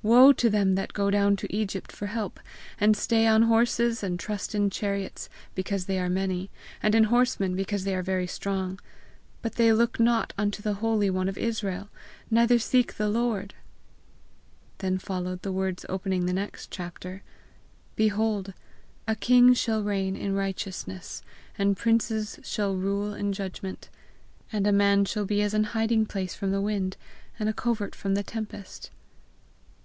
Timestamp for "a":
19.08-19.16, 24.64-24.72, 27.48-27.52